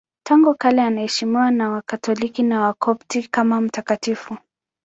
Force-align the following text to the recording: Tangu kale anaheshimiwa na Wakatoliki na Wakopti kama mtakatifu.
Tangu 0.25 0.55
kale 0.55 0.81
anaheshimiwa 0.83 1.51
na 1.51 1.69
Wakatoliki 1.69 2.43
na 2.43 2.61
Wakopti 2.61 3.23
kama 3.23 3.61
mtakatifu. 3.61 4.37